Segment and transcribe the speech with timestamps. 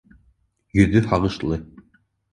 [0.79, 1.63] Йөҙө һағышлы